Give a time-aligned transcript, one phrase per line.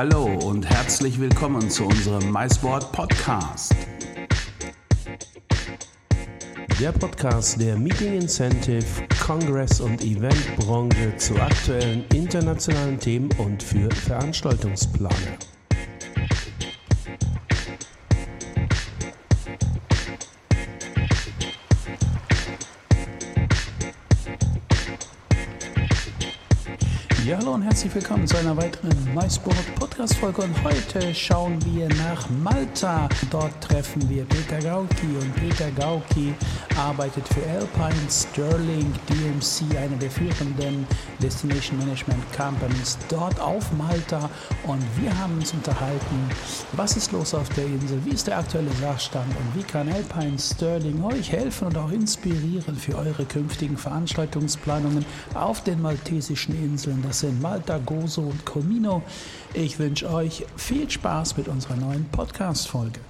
[0.00, 3.76] Hallo und herzlich willkommen zu unserem MySport Podcast.
[6.80, 8.86] Der Podcast der Meeting Incentive,
[9.22, 15.36] Kongress und Eventbranche zu aktuellen internationalen Themen und für Veranstaltungsplaner.
[27.70, 30.42] Herzlich willkommen zu einer weiteren MySport Podcast Folge.
[30.42, 33.08] Und heute schauen wir nach Malta.
[33.30, 36.34] Dort treffen wir Peter Gauki und Peter Gauki
[36.76, 40.84] arbeitet für Alpine Sterling DMC, eine der führenden
[41.22, 44.28] Destination Management Companies dort auf Malta.
[44.66, 46.28] Und wir haben uns unterhalten,
[46.72, 50.38] was ist los auf der Insel, wie ist der aktuelle Sachstand und wie kann Alpine
[50.38, 57.02] Sterling euch helfen und auch inspirieren für eure künftigen Veranstaltungsplanungen auf den maltesischen Inseln.
[57.06, 59.02] Das sind Malta, Gozo und Comino.
[59.54, 63.00] Ich wünsche euch viel Spaß mit unserer neuen Podcast-Folge.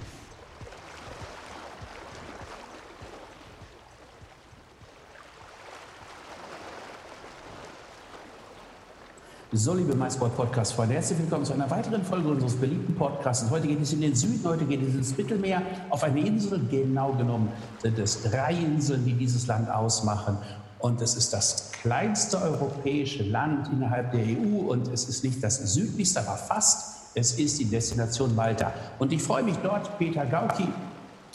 [9.52, 13.50] So, liebe MySport-Podcast-Freunde, herzlich willkommen zu einer weiteren Folge unseres beliebten Podcasts.
[13.50, 16.60] Heute geht es in den Süden, heute geht es ins Mittelmeer, auf eine Insel.
[16.70, 20.38] Genau genommen sind es drei Inseln, die dieses Land ausmachen.
[20.80, 25.56] Und es ist das kleinste europäische Land innerhalb der EU und es ist nicht das
[25.74, 26.96] südlichste, aber fast.
[27.14, 28.72] Es ist die Destination Malta.
[28.98, 30.68] Und ich freue mich dort, Peter Gauki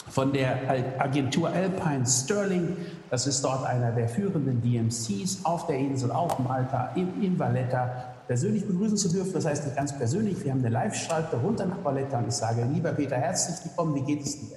[0.08, 0.58] von der
[0.98, 2.76] Agentur Alpine Sterling.
[3.10, 8.14] Das ist dort einer der führenden DMCs auf der Insel, auf Malta, in, in Valletta,
[8.26, 9.34] persönlich begrüßen zu dürfen.
[9.34, 12.66] Das heißt nicht ganz persönlich, wir haben eine Live-Schalte runter nach Valletta und ich sage,
[12.72, 14.56] lieber Peter, herzlich willkommen, wie geht es dir?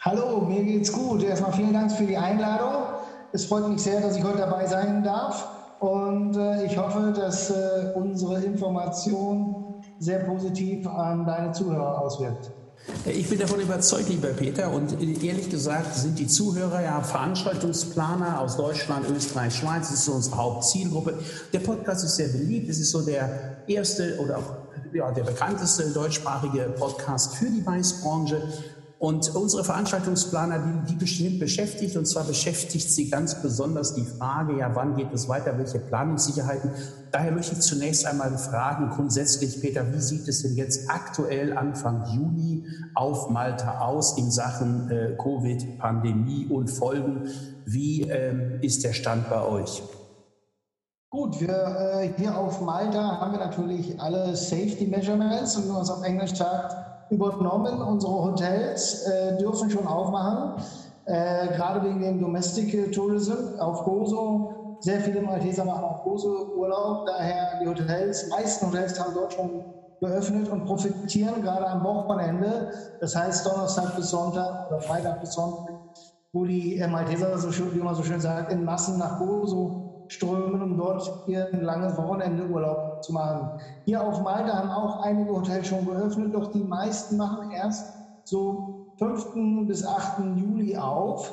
[0.00, 1.22] Hallo, mir geht's gut.
[1.22, 3.01] Erstmal vielen Dank für die Einladung.
[3.34, 5.48] Es freut mich sehr, dass ich heute dabei sein darf
[5.80, 12.50] und äh, ich hoffe, dass äh, unsere Information sehr positiv an deine Zuhörer auswirkt.
[13.06, 18.56] Ich bin davon überzeugt, lieber Peter, und ehrlich gesagt sind die Zuhörer ja Veranstaltungsplaner aus
[18.56, 19.88] Deutschland, Österreich, Schweiz.
[19.88, 21.18] Das ist unsere Hauptzielgruppe.
[21.52, 22.68] Der Podcast ist sehr beliebt.
[22.68, 28.42] Es ist so der erste oder auch ja, der bekannteste deutschsprachige Podcast für die Weißbranche.
[29.02, 34.56] Und unsere Veranstaltungsplaner, die, die bestimmt beschäftigt, und zwar beschäftigt sie ganz besonders die Frage,
[34.56, 36.70] ja, wann geht es weiter, welche Planungssicherheiten.
[37.10, 42.04] Daher möchte ich zunächst einmal fragen, grundsätzlich, Peter, wie sieht es denn jetzt aktuell Anfang
[42.14, 42.64] Juli
[42.94, 47.26] auf Malta aus in Sachen äh, Covid-Pandemie und Folgen?
[47.66, 49.82] Wie ähm, ist der Stand bei euch?
[51.10, 55.82] Gut, wir äh, hier auf Malta haben wir natürlich alle Safety Measurements und wie man
[55.82, 57.80] es auf Englisch sagt, übernommen.
[57.82, 60.62] Unsere Hotels äh, dürfen schon aufmachen,
[61.06, 64.76] äh, gerade wegen dem Domestic Tourism auf Gozo.
[64.80, 69.32] Sehr viele Malteser machen auf Gozo Urlaub, daher die Hotels, die meisten Hotels haben dort
[69.32, 69.64] schon
[70.00, 75.74] geöffnet und profitieren gerade am Wochenende, das heißt Donnerstag bis Sonntag oder Freitag bis Sonntag,
[76.32, 79.81] wo die äh, Malteser, so schön, wie man so schön sagt, in Massen nach Gozo
[80.12, 83.60] strömen, um dort ihren langen Wochenendeurlaub zu machen.
[83.84, 88.94] Hier auf Malta haben auch einige Hotels schon geöffnet, doch die meisten machen erst so
[88.98, 89.66] 5.
[89.66, 90.20] bis 8.
[90.36, 91.32] Juli auf.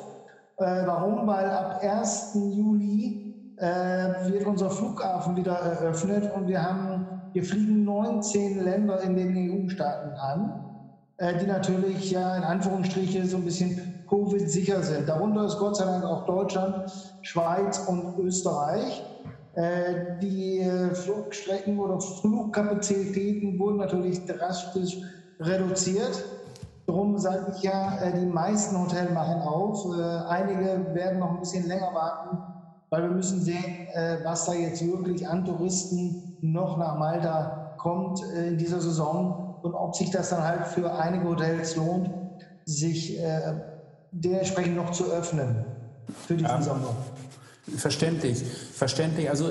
[0.56, 1.26] Äh, warum?
[1.26, 2.32] Weil ab 1.
[2.34, 9.16] Juli äh, wird unser Flughafen wieder eröffnet und wir haben, wir fliegen 19 Länder in
[9.16, 10.64] den EU-Staaten an,
[11.18, 15.08] äh, die natürlich ja in Anführungsstriche so ein bisschen Covid-sicher sind.
[15.08, 16.90] Darunter ist Gott sei Dank auch Deutschland,
[17.22, 19.02] Schweiz und Österreich.
[19.54, 24.98] Äh, die Flugstrecken oder Flugkapazitäten wurden natürlich drastisch
[25.38, 26.24] reduziert.
[26.86, 29.84] Darum sage ich ja, äh, die meisten Hotels machen auf.
[29.96, 32.38] Äh, einige werden noch ein bisschen länger warten,
[32.90, 33.86] weil wir müssen sehen,
[34.24, 39.94] was da jetzt wirklich an Touristen noch nach Malta kommt in dieser Saison und ob
[39.94, 42.10] sich das dann halt für einige Hotels lohnt,
[42.64, 43.16] sich
[44.12, 45.64] dementsprechend noch zu öffnen
[46.26, 46.62] für diesen ja.
[46.62, 46.94] Sommer.
[47.76, 48.42] Verständlich,
[48.72, 49.30] verständlich.
[49.30, 49.48] Also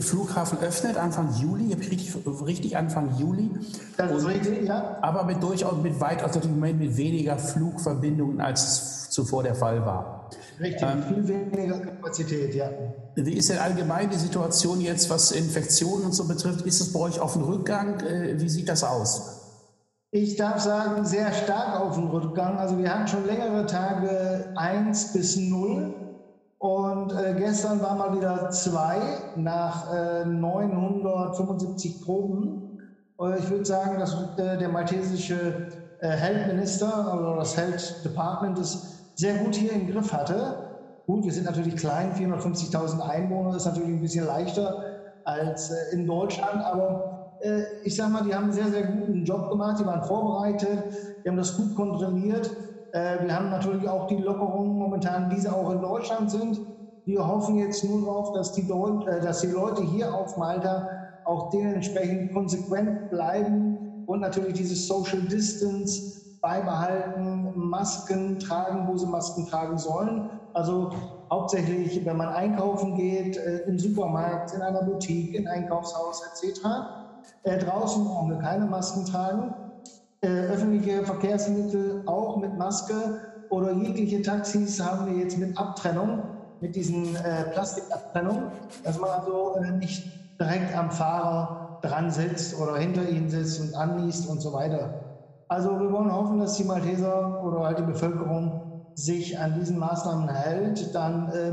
[0.00, 2.12] Flughafen öffnet Anfang Juli, richtig,
[2.44, 3.50] richtig Anfang Juli.
[3.96, 4.98] Das ist richtig, ja.
[5.00, 10.28] Aber mit durchaus mit weit, also mit weniger Flugverbindungen, als es zuvor der Fall war.
[10.60, 12.68] Richtig, ähm, viel weniger Kapazität, ja.
[13.14, 16.66] Wie ist denn allgemein die Situation jetzt, was Infektionen und so betrifft?
[16.66, 18.00] Ist es bei euch auf dem Rückgang?
[18.00, 19.41] Äh, wie sieht das aus?
[20.14, 22.58] Ich darf sagen, sehr stark auf dem Rückgang.
[22.58, 25.94] Also wir hatten schon längere Tage 1 bis 0
[26.58, 28.98] und äh, gestern war mal wieder 2
[29.36, 32.78] nach äh, 975 Proben.
[33.16, 35.68] Und ich würde sagen, dass äh, der maltesische
[36.00, 40.68] äh, Health Minister oder das Health Department es sehr gut hier im Griff hatte.
[41.06, 44.84] Gut, wir sind natürlich klein, 450.000 Einwohner ist natürlich ein bisschen leichter
[45.24, 47.11] als äh, in Deutschland, aber äh,
[47.82, 50.84] ich sage mal, die haben einen sehr, sehr guten Job gemacht, die waren vorbereitet,
[51.24, 52.50] die haben das gut kontrolliert.
[52.92, 56.60] Äh, wir haben natürlich auch die Lockerungen momentan, die auch in Deutschland sind.
[57.04, 60.88] Wir hoffen jetzt nur darauf, dass die, äh, dass die Leute hier auf Malta
[61.24, 69.46] auch dementsprechend konsequent bleiben und natürlich dieses Social Distance beibehalten, Masken tragen, wo sie Masken
[69.46, 70.30] tragen sollen.
[70.52, 70.90] Also
[71.30, 76.60] hauptsächlich, wenn man einkaufen geht, äh, im Supermarkt, in einer Boutique, in Einkaufshaus etc.
[77.44, 79.54] Äh, draußen brauchen wir keine Masken tragen.
[80.20, 82.94] Äh, öffentliche Verkehrsmittel auch mit Maske
[83.50, 86.22] oder jegliche Taxis haben wir jetzt mit Abtrennung,
[86.60, 88.52] mit diesen äh, Plastikabtrennung,
[88.84, 90.04] dass man also äh, nicht
[90.40, 94.94] direkt am Fahrer dran sitzt oder hinter ihm sitzt und anliest und so weiter.
[95.48, 100.28] Also wir wollen hoffen, dass die Malteser oder halt die Bevölkerung sich an diesen Maßnahmen
[100.28, 100.94] hält.
[100.94, 101.52] Dann äh,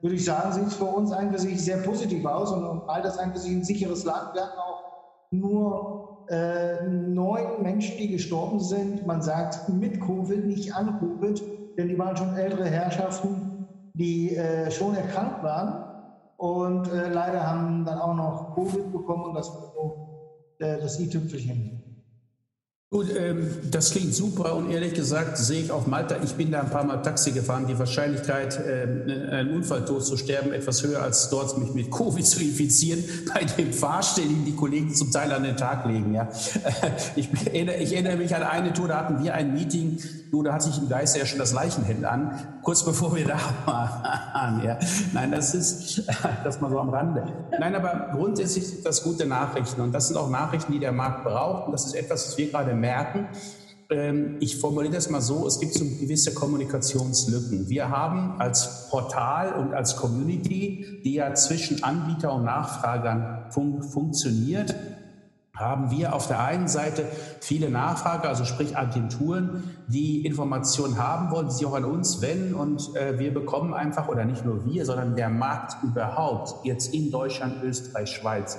[0.00, 3.44] würde ich sagen, sieht es für uns eigentlich sehr positiv aus und, all das eigentlich
[3.44, 4.34] ein sicheres Land.
[4.34, 4.93] Wir hatten auch
[5.40, 9.06] nur äh, neun Menschen, die gestorben sind.
[9.06, 11.42] Man sagt mit Covid, nicht an Covid,
[11.76, 15.84] denn die waren schon ältere Herrschaften, die äh, schon erkrankt waren
[16.36, 19.50] und äh, leider haben dann auch noch Covid bekommen und das
[20.58, 21.83] äh, das i-Tüpfelchen.
[22.94, 26.60] Gut, ähm, das klingt super und ehrlich gesagt sehe ich auf Malta, ich bin da
[26.60, 31.28] ein paar Mal Taxi gefahren, die Wahrscheinlichkeit, äh, einen Unfalltod zu sterben, etwas höher als
[31.28, 33.02] dort mich mit Covid zu infizieren,
[33.34, 36.14] bei dem Fahrstellen, die Kollegen zum Teil an den Tag legen.
[36.14, 36.28] Ja.
[37.16, 39.98] Ich, erinnere, ich erinnere mich an eine Tour, da hatten wir ein Meeting,
[40.30, 43.38] du, da hatte ich im Geiste ja schon das Leichenhemd an, kurz bevor wir da
[43.66, 44.64] waren.
[44.64, 44.78] Ja.
[45.12, 46.02] Nein, das ist
[46.44, 47.24] das mal so am Rande.
[47.58, 51.24] Nein, aber grundsätzlich sind das gute Nachrichten und das sind auch Nachrichten, die der Markt
[51.24, 53.28] braucht und das ist etwas, was wir gerade merken.
[53.90, 57.68] Ähm, ich formuliere das mal so, es gibt so gewisse Kommunikationslücken.
[57.68, 64.74] Wir haben als Portal und als Community, die ja zwischen Anbieter und Nachfragern fun funktioniert,
[65.56, 67.06] haben wir auf der einen Seite
[67.40, 72.54] viele Nachfrager, also sprich Agenturen, die Informationen haben wollen, die sich auch an uns wenden
[72.54, 77.12] und äh, wir bekommen einfach, oder nicht nur wir, sondern der Markt überhaupt, jetzt in
[77.12, 78.58] Deutschland, Österreich, Schweiz,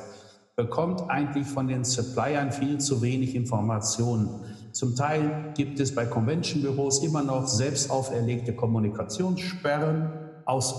[0.55, 4.29] bekommt eigentlich von den Suppliern viel zu wenig Informationen.
[4.71, 10.11] Zum Teil gibt es bei Convention-Büros immer noch selbst auferlegte Kommunikationssperren
[10.45, 10.75] aus,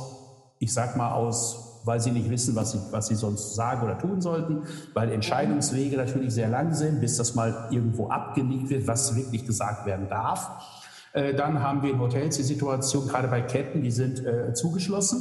[0.60, 3.96] ich sag mal, aus, weil sie nicht wissen, was sie, was sie sonst sagen oder
[3.96, 9.14] tun sollten, weil Entscheidungswege natürlich sehr lang sind, bis das mal irgendwo abgenickt wird, was
[9.16, 10.50] wirklich gesagt werden darf.
[11.12, 15.18] Äh, dann haben wir in Hotels die Situation, gerade bei Ketten, die sind äh, zugeschlossen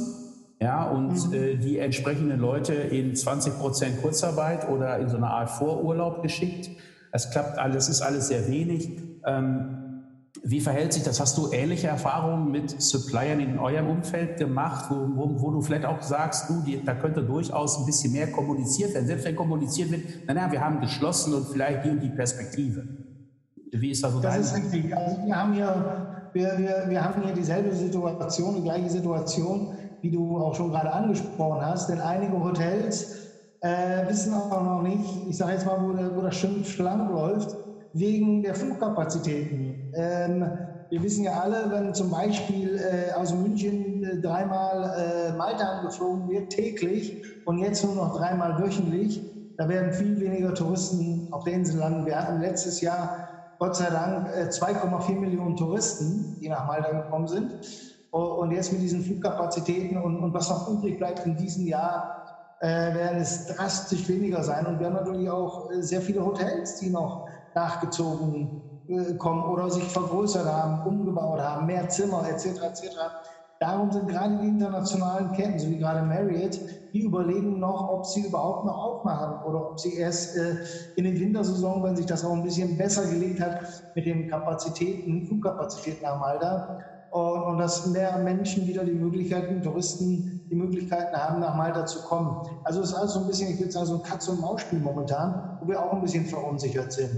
[0.60, 1.34] ja, und mhm.
[1.34, 6.70] äh, die entsprechenden Leute in 20 Prozent Kurzarbeit oder in so eine Art Vorurlaub geschickt.
[7.12, 8.98] Es klappt alles, ist alles sehr wenig.
[9.24, 9.85] Ähm,
[10.42, 11.20] wie verhält sich das?
[11.20, 15.84] Hast du ähnliche Erfahrungen mit Suppliern in eurem Umfeld gemacht, wo, wo, wo du vielleicht
[15.84, 19.90] auch sagst, du, die, da könnte durchaus ein bisschen mehr kommuniziert werden, selbst wenn kommuniziert
[19.90, 22.86] wird, naja, wir haben geschlossen und vielleicht die und die Perspektive.
[23.72, 24.96] Wie ist das so Das ist richtig.
[24.96, 30.10] Also wir haben hier, wir, wir, wir haben hier dieselbe Situation, die gleiche Situation wie
[30.10, 33.16] du auch schon gerade angesprochen hast, denn einige Hotels
[33.60, 37.10] äh, wissen auch noch nicht, ich sage jetzt mal, wo, der, wo das Schimpf schlank
[37.10, 37.56] läuft,
[37.92, 39.75] wegen der Flugkapazitäten.
[39.96, 40.46] Ähm,
[40.90, 46.28] wir wissen ja alle, wenn zum Beispiel äh, aus München äh, dreimal äh, Malta angeflogen
[46.28, 49.20] wird, täglich und jetzt nur noch dreimal wöchentlich,
[49.56, 52.06] da werden viel weniger Touristen auf der Insel landen.
[52.06, 53.26] Wir hatten letztes Jahr
[53.58, 57.52] Gott sei Dank 2,4 äh, Millionen Touristen, die nach Malta gekommen sind.
[58.10, 62.26] Und jetzt mit diesen Flugkapazitäten und, und was noch übrig bleibt in diesem Jahr,
[62.60, 64.66] äh, werden es drastisch weniger sein.
[64.66, 68.75] Und wir haben natürlich auch äh, sehr viele Hotels, die noch nachgezogen äh,
[69.18, 72.62] kommen oder sich vergrößert haben, umgebaut haben, mehr Zimmer etc.
[72.62, 72.96] etc.
[73.58, 76.60] Darum sind gerade die internationalen Ketten, so wie gerade Marriott,
[76.92, 80.56] die überlegen noch, ob sie überhaupt noch aufmachen oder ob sie erst äh,
[80.96, 83.60] in den Wintersaison, wenn sich das auch ein bisschen besser gelegt hat,
[83.94, 90.46] mit den Kapazitäten, Flugkapazitäten nach Malta, und, und dass mehr Menschen wieder die Möglichkeiten, Touristen
[90.50, 92.46] die Möglichkeiten haben, nach Malta zu kommen.
[92.62, 95.68] Also es ist alles so ein bisschen, ich würde sagen, so ein Katz-und-Maus-Spiel momentan, wo
[95.68, 97.10] wir auch ein bisschen verunsichert sind.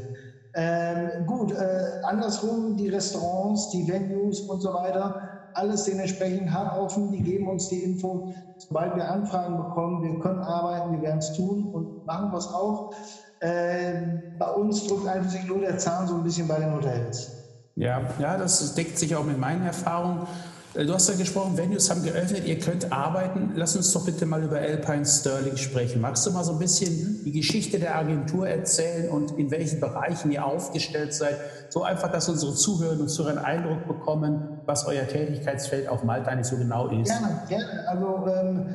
[0.60, 7.12] Ähm, gut, äh, andersrum, die Restaurants, die Venues und so weiter, alles dementsprechend hart offen,
[7.12, 11.32] die geben uns die Info, sobald wir Anfragen bekommen, wir können arbeiten, wir werden es
[11.34, 12.92] tun und machen es auch.
[13.38, 13.92] Äh,
[14.36, 17.30] bei uns drückt einfach nur der Zahn so ein bisschen bei den Hotels.
[17.76, 20.26] Ja, ja, das deckt sich auch mit meinen Erfahrungen.
[20.74, 23.52] Äh, du hast ja gesprochen, Venues haben geöffnet, ihr könnt arbeiten.
[23.54, 26.00] Lass uns doch bitte mal über Alpine Sterling sprechen.
[26.00, 30.30] Magst du mal so ein bisschen die Geschichte der Agentur erzählen und in welchen Bereichen
[30.30, 31.36] ihr aufgestellt seid?
[31.70, 36.30] So einfach, dass unsere Zuhörerinnen und Zuhörer einen Eindruck bekommen, was euer Tätigkeitsfeld auf Malta
[36.30, 37.08] eigentlich so genau ist.
[37.08, 37.88] Gerne, gerne.
[37.88, 38.66] Also ähm,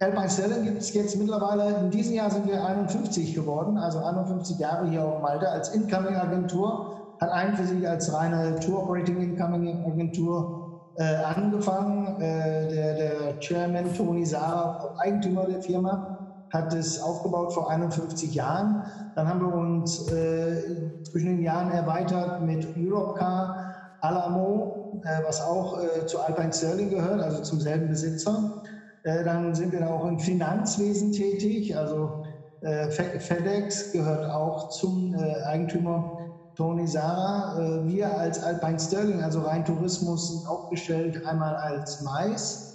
[0.00, 4.58] Alpine Sterling gibt es jetzt mittlerweile, in diesem Jahr sind wir 51 geworden, also 51
[4.58, 10.57] Jahre hier auf Malta als Incoming-Agentur, hat sich als reine Tour Operating Incoming-Agentur
[10.98, 12.20] äh, angefangen.
[12.20, 16.18] Äh, der, der Chairman Tony Sara, Eigentümer der Firma,
[16.52, 18.84] hat es aufgebaut vor 51 Jahren.
[19.14, 25.78] Dann haben wir uns äh, zwischen den Jahren erweitert mit Europcar, Alamo, äh, was auch
[25.78, 28.62] äh, zu Alpine Sterling gehört, also zum selben Besitzer.
[29.02, 32.24] Äh, dann sind wir auch im Finanzwesen tätig, also
[32.60, 35.14] FedEx gehört auch zum
[35.46, 36.17] Eigentümer
[36.58, 37.86] Tony Sara.
[37.86, 42.68] wir als Alpine Sterling, also rein Tourismus, sind aufgestellt einmal als Mais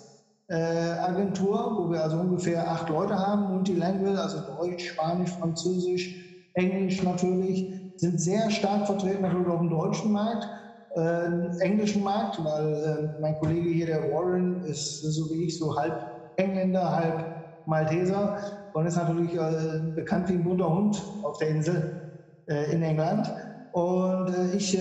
[0.48, 7.04] äh, Agentur, wo wir also ungefähr acht Leute haben, multilingual, also Deutsch, Spanisch, Französisch, Englisch
[7.04, 10.48] natürlich, sind sehr stark vertreten natürlich auf dem deutschen Markt,
[10.96, 11.25] äh,
[11.60, 16.08] englischen Markt, weil äh, mein Kollege hier, der Warren, ist so wie ich so halb
[16.38, 17.25] Engländer, halb
[17.66, 18.38] Malteser
[18.74, 22.02] und ist natürlich äh, bekannt wie ein bunter Hund auf der Insel
[22.48, 23.32] äh, in England.
[23.74, 24.80] Und äh, ich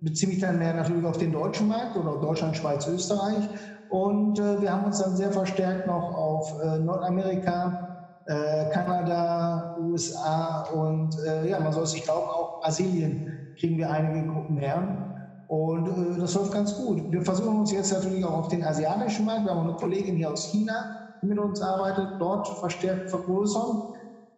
[0.00, 3.48] beziehe mich dann mehr natürlich auf den deutschen Markt oder Deutschland, Schweiz, Österreich
[3.92, 10.62] und äh, wir haben uns dann sehr verstärkt noch auf äh, Nordamerika, äh, Kanada, USA
[10.72, 15.34] und äh, ja, man soll sich glauben, auch Brasilien kriegen wir einige Gruppen her.
[15.46, 17.12] Und äh, das läuft ganz gut.
[17.12, 19.44] Wir versuchen uns jetzt natürlich auch auf den asiatischen Markt.
[19.44, 23.92] Wir haben eine Kollegin hier aus China, die mit uns arbeitet, dort verstärkt vergrößern.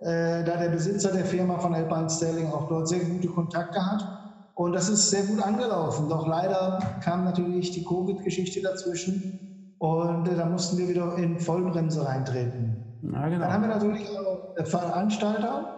[0.05, 4.07] Äh, da der Besitzer der Firma von Alpine Sterling auch dort sehr gute Kontakte hat.
[4.55, 6.11] Und das ist sehr gut angelaufen.
[6.11, 9.77] Doch leider kam natürlich die Covid-Geschichte dazwischen.
[9.79, 13.01] Und äh, da mussten wir wieder in Vollbremse reintreten.
[13.01, 13.41] Ja, genau.
[13.41, 15.75] Dann haben wir natürlich auch Veranstalter,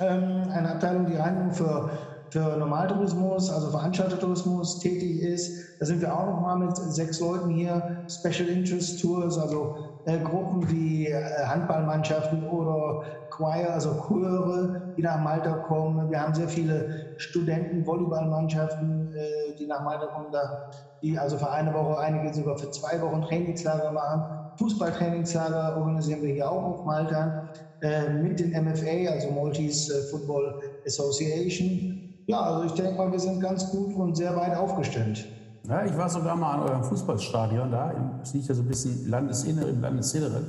[0.00, 1.90] ähm, eine Abteilung, die rein nur für,
[2.30, 5.78] für Normaltourismus, also Veranstaltertourismus tätig ist.
[5.78, 8.04] Da sind wir auch noch mal mit sechs Leuten hier.
[8.08, 9.76] Special Interest Tours, also
[10.06, 13.02] äh, Gruppen wie äh, Handballmannschaften oder
[13.38, 16.10] Choir, also Chöre, die nach Malta kommen.
[16.10, 21.48] Wir haben sehr viele Studenten, Volleyballmannschaften, äh, die nach Malta kommen, da, die also für
[21.48, 24.24] eine Woche, einige sogar für zwei Wochen Trainingslager machen.
[24.58, 27.48] Fußballtrainingslager organisieren wir hier auch auf Malta
[27.80, 32.24] äh, mit den MFA, also Maltese äh, Football Association.
[32.26, 35.24] Ja, also ich denke mal, wir sind ganz gut und sehr weit aufgestellt.
[35.68, 37.92] Ja, ich war sogar mal an eurem Fußballstadion da.
[38.20, 40.46] Es liegt ja so ein bisschen Landesinneren, im Landesinneren.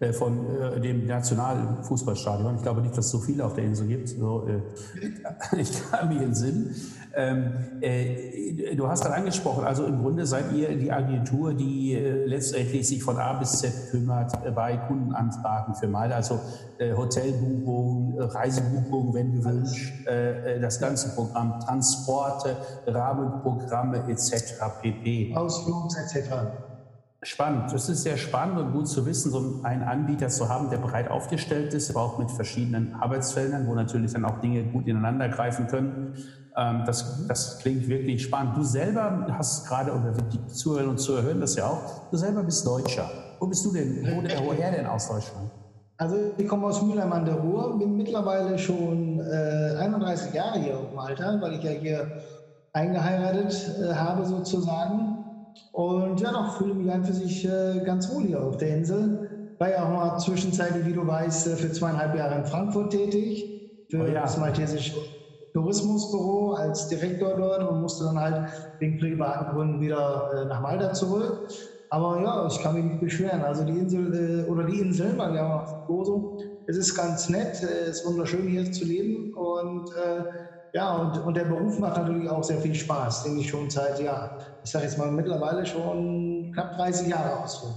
[0.00, 2.56] Äh, von äh, dem nationalen Fußballstadion.
[2.56, 4.08] Ich glaube nicht, dass es so viele auf der Insel gibt.
[4.08, 6.74] So, äh, ich kann mir den Sinn.
[7.14, 7.52] Ähm,
[7.82, 12.88] äh, du hast gerade angesprochen, also im Grunde seid ihr die Agentur, die äh, letztendlich
[12.88, 16.40] sich von A bis Z kümmert bei Kundenanfragen für Malta, also
[16.80, 19.92] Hotelbuchungen, Reisebuchungen, wenn du wünschst,
[20.62, 24.54] das ganze Programm, Transporte, Rahmenprogramme etc.
[24.80, 25.34] pp.
[25.36, 26.69] Ausflugs etc.
[27.22, 27.70] Spannend.
[27.70, 31.10] Das ist sehr spannend und gut zu wissen, so einen Anbieter zu haben, der breit
[31.10, 35.66] aufgestellt ist, aber auch mit verschiedenen Arbeitsfeldern, wo natürlich dann auch Dinge gut ineinander greifen
[35.66, 36.14] können.
[36.56, 38.56] Ähm, das, das klingt wirklich spannend.
[38.56, 42.66] Du selber hast gerade, oder die Zuhörer und Zuhörer das ja auch, du selber bist
[42.66, 43.10] Deutscher.
[43.38, 44.02] Wo bist du denn?
[44.02, 45.50] Wo, woher denn aus Deutschland?
[45.98, 50.78] Also ich komme aus Mülheim an der Ruhr, bin mittlerweile schon äh, 31 Jahre hier
[50.78, 52.10] auf Malta, weil ich ja hier
[52.72, 55.19] eingeheiratet äh, habe sozusagen.
[55.72, 59.54] Und ja, doch, fühle mich einfach sich äh, ganz wohl hier auf der Insel.
[59.58, 63.86] War ja auch mal zwischenzeitlich, wie du weißt, äh, für zweieinhalb Jahre in Frankfurt tätig,
[63.90, 64.22] für oh ja.
[64.22, 64.94] das Maltesische
[65.52, 70.92] Tourismusbüro als Direktor dort und musste dann halt wegen privaten Gründen wieder äh, nach Malta
[70.92, 71.48] zurück.
[71.90, 73.42] Aber ja, ich kann mich nicht beschweren.
[73.42, 77.28] Also die Insel äh, oder die Inseln, weil wir haben auch Gozo, es ist ganz
[77.28, 80.22] nett, äh, es ist wunderschön hier zu leben und äh,
[80.72, 84.00] ja, und, und der Beruf macht natürlich auch sehr viel Spaß, den ich schon seit,
[84.00, 87.74] ja, ich sage jetzt mal mittlerweile schon knapp 30 Jahre ausführe.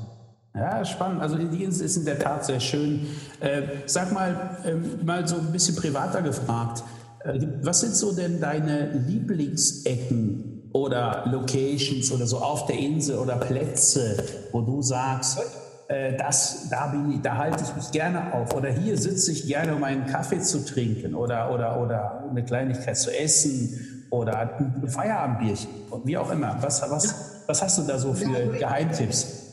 [0.56, 1.22] Ja, spannend.
[1.22, 3.08] Also die Insel ist in der Tat sehr schön.
[3.40, 6.84] Äh, sag mal, äh, mal so ein bisschen privater gefragt.
[7.24, 13.38] Äh, was sind so denn deine Lieblingsecken oder Locations oder so auf der Insel oder
[13.38, 14.18] Plätze,
[14.52, 15.40] wo du sagst,
[15.88, 18.54] äh, das, da, bin ich, da halte ich mich gerne auf.
[18.56, 22.98] Oder hier sitze ich gerne, um einen Kaffee zu trinken oder, oder, oder eine Kleinigkeit
[22.98, 25.70] zu essen oder ein Feierabendbierchen,
[26.06, 26.58] wie auch immer.
[26.62, 29.44] Was, was, was hast du da so für Geheimtipps?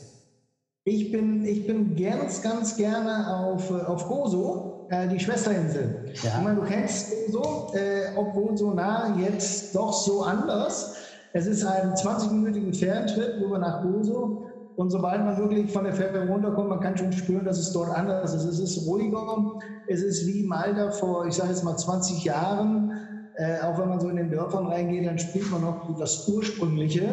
[0.83, 6.11] Ich bin, ich bin ganz, ganz gerne auf, auf Gozo, äh, die Schwesterinsel.
[6.23, 6.31] Ja.
[6.37, 10.95] Ich meine, du kennst Gozo, äh, obwohl so nah, jetzt doch so anders.
[11.33, 14.50] Es ist ein 20-minütiger Ferntrip rüber nach Gozo.
[14.75, 17.89] Und sobald man wirklich von der Fähre runterkommt, man kann schon spüren, dass es dort
[17.89, 18.45] anders ist.
[18.45, 19.59] Es ist ruhiger.
[19.87, 22.91] Es ist wie Malta vor, ich sage jetzt mal 20 Jahren.
[23.35, 27.03] Äh, auch wenn man so in den Dörfern reingeht, dann spürt man noch das Ursprüngliche.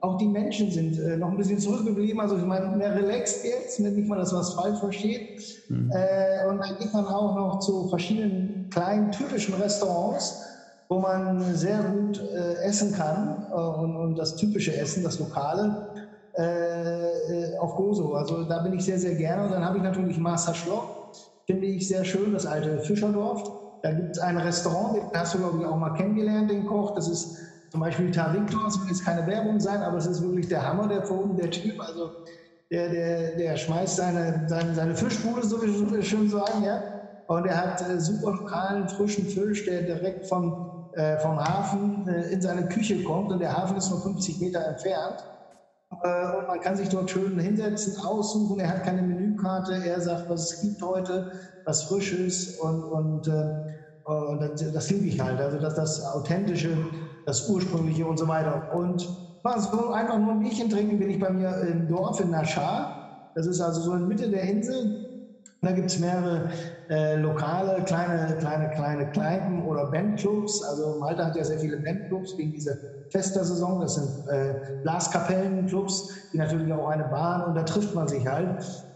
[0.00, 2.20] Auch die Menschen sind äh, noch ein bisschen zurückgeblieben.
[2.20, 5.42] Also ich meine, mehr relaxed jetzt, nicht mal, dass man es falsch versteht.
[5.68, 5.90] Mhm.
[5.92, 10.42] Äh, und dann geht man auch noch zu verschiedenen kleinen typischen Restaurants,
[10.88, 15.88] wo man sehr gut äh, essen kann äh, und, und, das typische Essen, das Lokale,
[16.34, 18.14] äh, auf Gozo.
[18.14, 19.44] Also da bin ich sehr, sehr gerne.
[19.44, 21.12] Und dann habe ich natürlich Master Schlock,
[21.46, 23.50] finde ich sehr schön, das alte Fischerdorf.
[23.82, 26.94] Da gibt es ein Restaurant, den hast du, glaube ich, auch mal kennengelernt, den Koch.
[26.94, 27.38] Das ist
[27.70, 30.66] zum Beispiel Tar Victor, das will jetzt keine Werbung sein, aber es ist wirklich der
[30.66, 31.80] Hammer, der Vogel, der Typ.
[31.80, 32.10] Also
[32.70, 36.82] der, der, der schmeißt seine, seine, seine Fischbude, so wie wir schön sagen, ja.
[37.26, 42.32] Und er hat äh, super lokalen, frischen Fisch, der direkt vom, äh, vom Hafen äh,
[42.32, 43.30] in seine Küche kommt.
[43.30, 45.24] Und der Hafen ist nur 50 Meter entfernt.
[46.02, 48.58] Äh, und man kann sich dort schön hinsetzen, aussuchen.
[48.60, 49.74] Er hat keine Menükarte.
[49.74, 51.30] Er sagt, was es gibt heute,
[51.64, 52.58] was frisch ist.
[52.60, 53.44] Und, und, äh,
[54.04, 55.40] und das, das liebe ich halt.
[55.40, 56.76] Also das, das Authentische
[57.30, 58.72] das Ursprüngliche und so weiter.
[58.74, 59.02] Und
[59.42, 63.30] so einfach nur ein Bierchen trinken bin ich bei mir im Dorf in Naschar.
[63.34, 64.99] Das ist also so in Mitte der Insel.
[65.62, 66.50] Da gibt es mehrere
[66.88, 70.62] äh, lokale, kleine, kleine, kleine Kneipen oder Bandclubs.
[70.62, 72.76] Also Malta hat ja sehr viele Bandclubs wegen dieser
[73.10, 73.80] Festersaison.
[73.80, 78.50] Das sind äh, Blaskapellenclubs, die natürlich auch eine Bahn und da trifft man sich halt.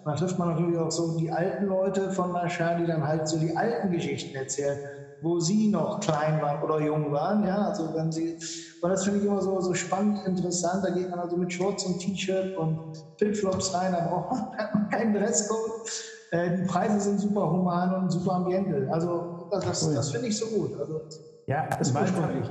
[0.05, 3.29] Und da trifft man natürlich auch so die alten Leute von Naschar, die dann halt
[3.29, 4.79] so die alten Geschichten erzählen
[5.25, 7.45] wo sie noch klein waren oder jung waren.
[7.45, 8.39] Ja, also wenn sie,
[8.81, 10.85] weil das finde ich immer so, so spannend, interessant.
[10.85, 12.79] Da geht man also mit Shorts und T-Shirt und
[13.19, 15.89] Flipflops rein, da braucht man keinen Dresscode.
[16.35, 18.89] Äh, die Preise sind super human und super ambiental.
[18.91, 20.73] Also das, das, das finde ich so gut.
[20.81, 21.01] Also,
[21.47, 21.69] ja,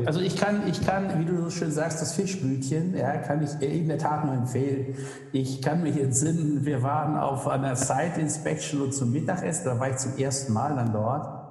[0.05, 3.49] also ich kann, ich kann, wie du so schön sagst, das Fischbrütchen, ja, kann ich
[3.59, 4.95] in der Tat nur empfehlen.
[5.31, 9.89] Ich kann mich entsinnen, wir waren auf einer Site Inspection und zum Mittagessen, da war
[9.89, 11.42] ich zum ersten Mal dann dort.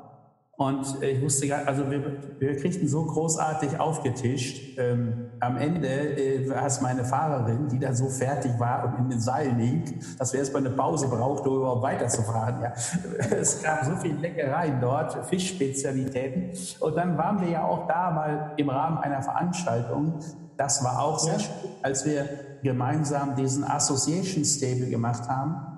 [0.63, 2.03] Und ich wusste gar also wir,
[2.39, 4.79] wir kriegten so großartig aufgetischt.
[4.79, 9.11] Ähm, am Ende äh, war es meine Fahrerin, die dann so fertig war und in
[9.11, 12.63] den Seilen hing, dass wir erstmal eine Pause brauchten, um überhaupt weiterzufahren.
[12.63, 12.73] Ja.
[13.43, 16.53] Es gab so viele Leckereien dort, Fischspezialitäten.
[16.81, 20.21] Und dann waren wir ja auch da mal im Rahmen einer Veranstaltung.
[20.57, 22.29] Das war auch sehr schön, als wir
[22.63, 25.72] gemeinsam diesen Association Stable gemacht haben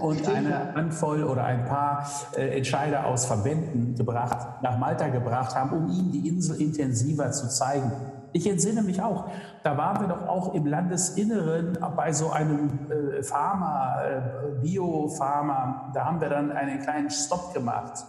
[0.00, 2.06] und eine Handvoll oder ein paar
[2.36, 7.48] äh, Entscheider aus Verbänden gebracht, nach Malta gebracht haben, um ihnen die Insel intensiver zu
[7.48, 7.92] zeigen.
[8.32, 9.24] Ich entsinne mich auch,
[9.62, 16.04] da waren wir doch auch im Landesinneren bei so einem äh, Pharma, äh, Bio-Pharma, da
[16.04, 18.04] haben wir dann einen kleinen Stopp gemacht.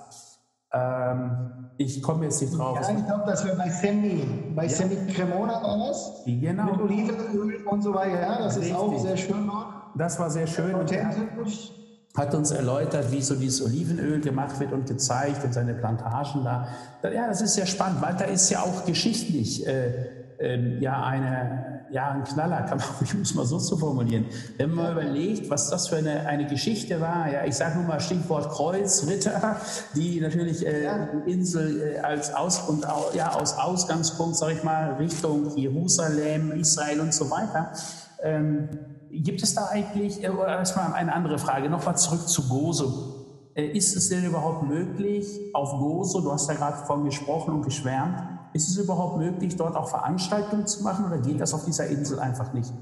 [0.73, 2.77] Ähm, ich komme jetzt nicht drauf.
[2.81, 4.23] Ja, ich glaube, das wäre bei Semi,
[4.55, 4.69] bei ja.
[4.69, 6.23] Semi Cremona war das.
[6.25, 6.65] Genau.
[6.65, 8.19] Mit Olivenöl und so weiter.
[8.19, 8.73] Ja, das Richtig.
[8.73, 9.67] ist auch sehr schön dort.
[9.95, 10.75] Das war sehr schön.
[10.75, 11.71] Authentisch
[12.17, 16.67] hat uns erläutert, wie so dieses Olivenöl gemacht wird und gezeigt und seine Plantagen da.
[17.03, 21.78] Ja, das ist sehr spannend, weil da ist ja auch geschichtlich äh, äh, ja, eine,
[21.91, 24.25] ja ein Knaller, kann man, ich muss mal so zu formulieren.
[24.57, 27.99] Wenn man überlegt, was das für eine, eine Geschichte war, ja, ich sage nur mal
[27.99, 29.57] Stichwort Kreuzritter,
[29.95, 31.07] die natürlich äh, ja.
[31.07, 37.01] die Insel äh, als Aus und ja, aus Ausgangspunkt, sage ich mal, Richtung Jerusalem, Israel
[37.01, 37.73] und so weiter.
[38.21, 38.69] Ähm,
[39.11, 43.15] Gibt es da eigentlich, äh, oder erstmal eine andere Frage, nochmal zurück zu Gozo.
[43.55, 47.63] Äh, ist es denn überhaupt möglich, auf Gozo, du hast ja gerade davon gesprochen und
[47.63, 51.87] geschwärmt, ist es überhaupt möglich, dort auch Veranstaltungen zu machen oder geht das auf dieser
[51.87, 52.73] Insel einfach nicht?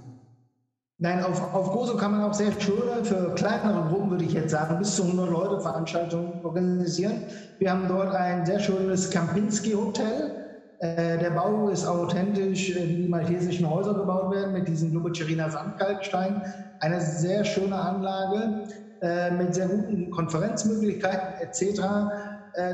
[0.99, 4.51] Nein, auf, auf Gozo kann man auch sehr schöne, für kleinere Gruppen würde ich jetzt
[4.51, 7.21] sagen, bis zu 100 Leute Veranstaltungen organisieren.
[7.59, 10.37] Wir haben dort ein sehr schönes Kampinski-Hotel
[10.79, 15.49] äh, der Bau ist authentisch, äh, wie die maltesischen Häuser gebaut werden, mit diesem Lubitschiriner
[15.49, 16.41] Sandkalkstein.
[16.79, 18.67] Eine sehr schöne Anlage
[19.01, 21.81] äh, mit sehr guten Konferenzmöglichkeiten etc.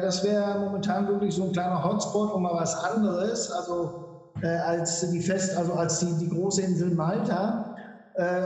[0.02, 5.20] das wäre momentan wirklich so ein kleiner Hotspot und mal was anderes, also als die
[5.20, 7.76] Fest, also als die, die große Insel Malta.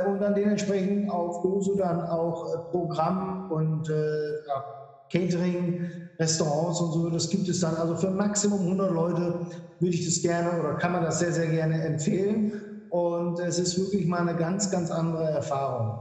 [0.08, 4.64] und dann dementsprechend auf Gozo dann auch Programm und ja,
[5.12, 7.76] Catering, Restaurants und so, das gibt es dann.
[7.76, 9.40] Also für Maximum 100 Leute
[9.80, 12.52] würde ich das gerne oder kann man das sehr, sehr gerne empfehlen.
[12.90, 16.00] Und es ist wirklich mal eine ganz, ganz andere Erfahrung.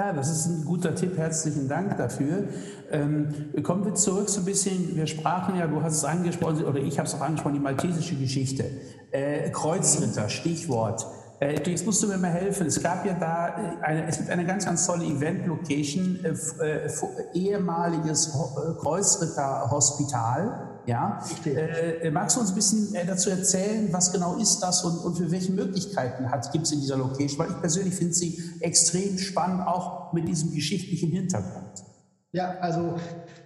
[0.00, 1.18] Ja, das ist ein guter Tipp.
[1.18, 2.44] Herzlichen Dank dafür.
[2.90, 4.96] Ähm, kommen wir zurück so ein bisschen.
[4.96, 8.14] Wir sprachen ja, du hast es angesprochen, oder ich habe es auch angesprochen, die maltesische
[8.16, 8.64] Geschichte.
[9.10, 11.06] Äh, Kreuzritter, Stichwort.
[11.38, 12.66] Äh, jetzt musst du mir mal helfen.
[12.66, 16.30] Es gab ja da äh, eine, es gibt eine ganz, ganz tolle Event-Location, äh,
[16.64, 16.88] äh,
[17.34, 20.69] ehemaliges äh, Kreuzritter-Hospital.
[20.86, 25.16] Ja, äh, magst du uns ein bisschen dazu erzählen, was genau ist das und, und
[25.16, 27.38] für welche Möglichkeiten gibt es in dieser Location?
[27.38, 31.84] Weil ich persönlich finde sie extrem spannend, auch mit diesem geschichtlichen Hintergrund.
[32.32, 32.94] Ja, also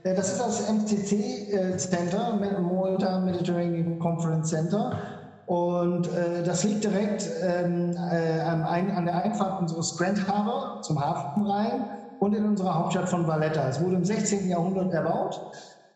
[0.02, 4.98] das ist das MCC Center, Malta Mediterranean Conference Center.
[5.46, 11.46] Und äh, das liegt direkt ähm, äh, an der Einfahrt unseres Grand Harbor zum Hafen
[11.46, 11.84] rein
[12.18, 13.68] und in unserer Hauptstadt von Valletta.
[13.68, 14.48] Es wurde im 16.
[14.48, 15.40] Jahrhundert erbaut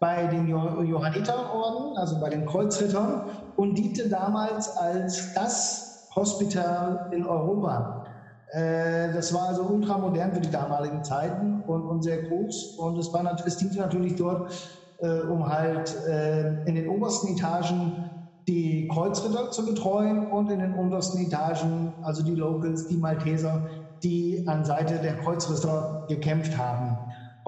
[0.01, 3.25] bei den Johanniterorden, also bei den Kreuzrittern,
[3.57, 8.05] und diente damals als das Hospital in Europa.
[8.53, 12.77] Äh, das war also ultramodern für die damaligen Zeiten und, sehr groß.
[12.79, 14.53] Und es, war, es diente natürlich dort,
[14.99, 18.11] äh, um halt äh, in den obersten Etagen
[18.47, 23.69] die Kreuzritter zu betreuen und in den untersten Etagen, also die Locals, die Malteser,
[24.03, 26.98] die an Seite der Kreuzritter gekämpft haben.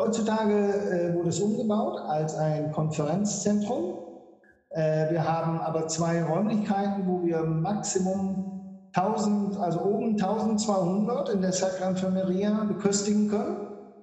[0.01, 3.99] Heutzutage äh, wurde es umgebaut als ein Konferenzzentrum.
[4.71, 11.53] Äh, wir haben aber zwei Räumlichkeiten, wo wir Maximum 1000, also oben 1200 in der
[11.53, 13.59] Sacra Infermeria beköstigen können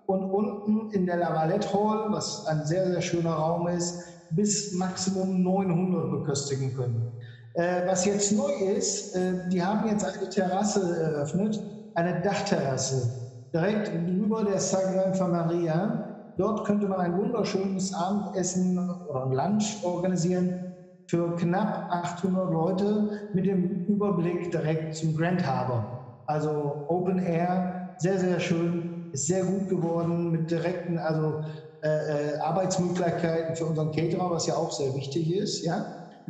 [0.06, 5.42] und unten in der Lavalette Hall, was ein sehr, sehr schöner Raum ist, bis Maximum
[5.42, 7.12] 900 beköstigen können.
[7.56, 11.60] Äh, was jetzt neu ist, äh, die haben jetzt eine Terrasse eröffnet,
[11.96, 16.34] eine Dachterrasse, direkt über der Sagrada Maria.
[16.38, 18.78] Dort könnte man ein wunderschönes Abendessen
[19.10, 20.76] oder ein Lunch organisieren
[21.10, 26.24] für knapp 800 Leute mit dem Überblick direkt zum Grand Harbor.
[26.28, 31.42] Also Open Air, sehr, sehr schön, ist sehr gut geworden mit direkten, also
[31.82, 35.64] äh, äh, Arbeitsmöglichkeiten für unseren Caterer, was ja auch sehr wichtig ist.
[35.64, 35.86] Ja?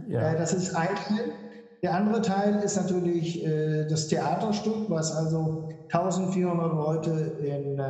[0.08, 0.32] ja.
[0.34, 1.34] Äh, das ist ein Teil.
[1.84, 7.82] Der andere Teil ist natürlich äh, das Theaterstück, was also 1400 Leute in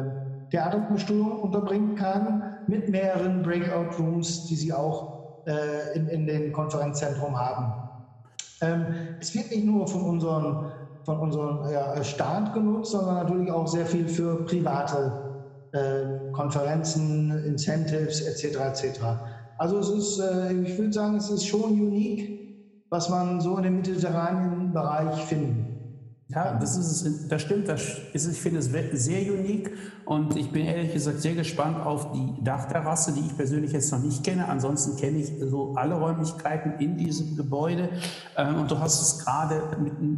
[0.50, 7.38] Theaterbestuhlung unterbringen kann, mit mehreren Breakout Rooms, die sie auch äh, in, in den Konferenzzentrum
[7.38, 7.74] haben.
[8.62, 8.86] Ähm,
[9.20, 10.72] es wird nicht nur von unserem
[11.08, 15.14] von unserem ja, Staat genutzt, sondern natürlich auch sehr viel für private
[15.72, 18.58] äh, Konferenzen, Incentives etc.
[18.58, 19.00] etc.
[19.58, 23.64] Also es ist, äh, ich würde sagen, es ist schon unique, was man so in
[23.64, 25.67] dem mediterranen Bereich finden.
[26.30, 28.70] Ja, das ist es, das stimmt, das ist, ich finde es
[29.06, 29.72] sehr unique
[30.04, 34.02] und ich bin ehrlich gesagt sehr gespannt auf die Dachterrasse, die ich persönlich jetzt noch
[34.02, 34.46] nicht kenne.
[34.50, 37.88] Ansonsten kenne ich so alle Räumlichkeiten in diesem Gebäude
[38.36, 39.62] ähm, und du hast es gerade,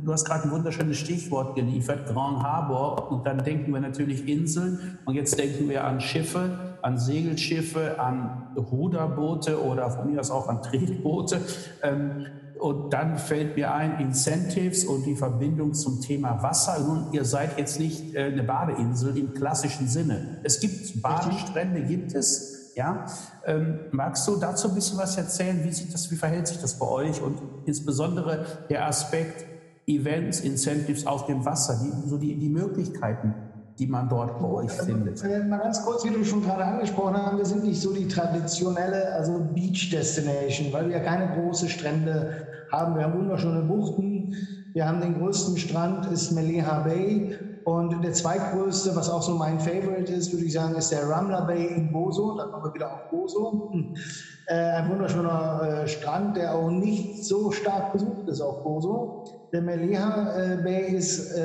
[0.03, 4.97] du hast gerade ein wunderschönes Stichwort geliefert, Grand Harbor und dann denken wir natürlich Inseln
[5.05, 10.47] und jetzt denken wir an Schiffe, an Segelschiffe, an Ruderboote oder von mir aus auch
[10.47, 11.39] an Tretboote.
[11.83, 12.25] Ähm,
[12.59, 16.77] und dann fällt mir ein, Incentives und die Verbindung zum Thema Wasser.
[16.85, 20.39] Nun, ihr seid jetzt nicht äh, eine Badeinsel im klassischen Sinne.
[20.43, 22.73] Es gibt Badestrände, gibt es.
[22.75, 23.05] Ja,
[23.45, 25.63] ähm, magst du dazu ein bisschen was erzählen?
[25.63, 29.45] Wie, sieht das, wie verhält sich das bei euch und insbesondere der Aspekt
[29.87, 33.33] Events, Incentives auf dem Wasser, die, so die, die Möglichkeiten,
[33.79, 35.23] die man dort bei euch findet?
[35.23, 38.07] Äh, mal ganz kurz, wie du schon gerade angesprochen hast, wir sind nicht so die
[38.07, 42.95] traditionelle, also Beach Destination, weil wir keine großen Strände haben.
[42.95, 44.35] Wir haben wunderschöne Buchten.
[44.73, 47.37] Wir haben den größten Strand, ist Meleha Bay.
[47.65, 51.41] Und der zweitgrößte, was auch so mein Favorite ist, würde ich sagen, ist der Ramla
[51.41, 52.37] Bay in Boso.
[52.37, 53.69] Da kommen wir wieder auf Boso.
[53.71, 53.95] Hm.
[54.49, 59.25] Äh, ein wunderschöner äh, Strand, der auch nicht so stark besucht ist auf Boso.
[59.53, 61.35] Der Meleha äh, Bay ist,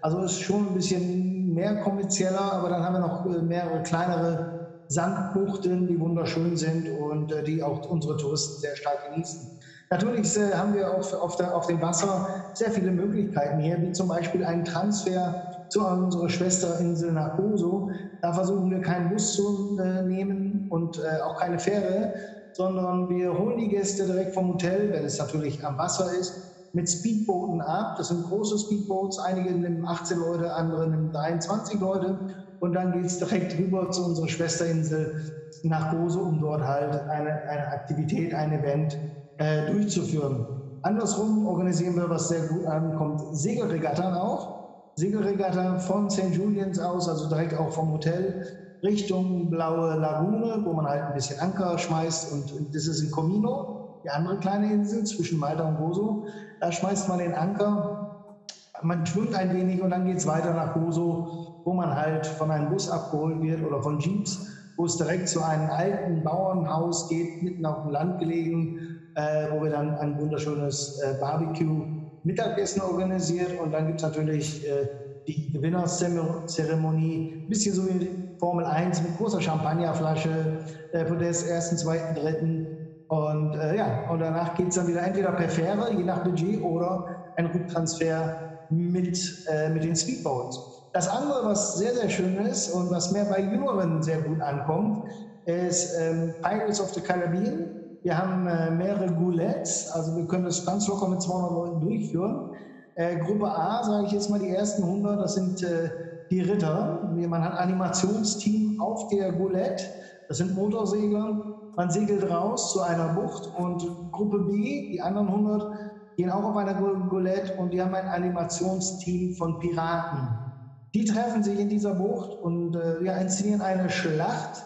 [0.00, 5.88] also ist schon ein bisschen mehr kommerzieller, aber dann haben wir noch mehrere kleinere Sandbuchten,
[5.88, 9.57] die wunderschön sind und die auch unsere Touristen sehr stark genießen.
[9.90, 13.92] Natürlich äh, haben wir auf, auf, der, auf, dem Wasser sehr viele Möglichkeiten hier, wie
[13.92, 17.90] zum Beispiel einen Transfer zu unserer Schwesterinsel nach Oso.
[18.20, 22.12] Da versuchen wir keinen Bus zu äh, nehmen und äh, auch keine Fähre,
[22.52, 26.34] sondern wir holen die Gäste direkt vom Hotel, wenn es natürlich am Wasser ist,
[26.74, 27.94] mit Speedbooten ab.
[27.96, 32.18] Das sind große Speedboats, einige nehmen 18 Leute, andere nehmen 23 Leute.
[32.60, 37.30] Und dann geht es direkt rüber zu unserer Schwesterinsel nach Gozo, um dort halt eine,
[37.30, 38.98] eine Aktivität, ein Event
[39.38, 40.46] äh, durchzuführen.
[40.82, 44.58] Andersrum organisieren wir, was sehr gut ankommt, Segelregattern auch.
[44.94, 46.34] Segelregatta von St.
[46.34, 48.44] Julians aus, also direkt auch vom Hotel,
[48.82, 52.32] Richtung Blaue Lagune, wo man halt ein bisschen Anker schmeißt.
[52.32, 56.26] Und das ist in Comino, die andere kleine Insel zwischen Malta und Gozo.
[56.60, 58.38] Da schmeißt man den Anker,
[58.82, 62.50] man schwimmt ein wenig und dann geht es weiter nach Gozo, wo man halt von
[62.50, 64.46] einem Bus abgeholt wird oder von Jeeps,
[64.78, 69.62] wo es direkt zu einem alten Bauernhaus geht, mitten auf dem Land gelegen, äh, wo
[69.62, 73.60] wir dann ein wunderschönes äh, Barbecue-Mittagessen organisiert.
[73.60, 74.88] Und dann gibt es natürlich äh,
[75.26, 80.58] die Gewinnerzeremonie, ein bisschen so wie Formel 1 mit großer Champagnerflasche,
[80.92, 82.66] äh, Podest ersten, zweiten, dritten.
[83.08, 86.62] Und äh, ja, und danach geht es dann wieder entweder per Fähre, je nach Budget,
[86.62, 90.77] oder ein Rücktransfer mit, äh, mit den Speedboats.
[90.98, 95.04] Das andere, was sehr, sehr schön ist und was mehr bei Jüngeren sehr gut ankommt,
[95.44, 97.66] ist ähm, Pirates of the Caribbean.
[98.02, 102.50] Wir haben äh, mehrere Goulettes, also wir können das ganz locker mit 200 Leuten durchführen.
[102.96, 105.88] Äh, Gruppe A, sage ich jetzt mal, die ersten 100, das sind äh,
[106.32, 107.08] die Ritter.
[107.14, 109.84] Man hat Animationsteam auf der Goulette,
[110.26, 111.60] das sind Motorsegler.
[111.76, 116.56] Man segelt raus zu einer Bucht und Gruppe B, die anderen 100, gehen auch auf
[116.56, 120.47] einer Goulette und die haben ein Animationsteam von Piraten.
[120.94, 124.64] Die treffen sich in dieser Bucht und äh, wir inszenieren eine Schlacht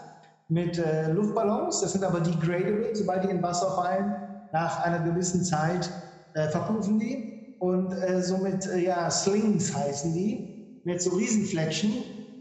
[0.48, 1.80] mit äh, Luftballons.
[1.80, 4.14] Das sind aber degradable, sobald die in Wasser fallen.
[4.52, 5.90] Nach einer gewissen Zeit
[6.35, 7.56] äh, verpuffen die.
[7.58, 11.92] Und äh, somit, äh, ja, Slings heißen die, mit so Riesenfletschen,